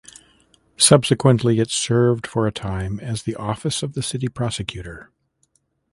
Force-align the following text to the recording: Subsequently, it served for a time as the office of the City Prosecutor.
Subsequently, 0.77 1.59
it 1.59 1.69
served 1.69 2.25
for 2.25 2.47
a 2.47 2.51
time 2.51 2.99
as 3.01 3.21
the 3.21 3.35
office 3.35 3.83
of 3.83 3.93
the 3.93 4.01
City 4.01 4.27
Prosecutor. 4.29 5.11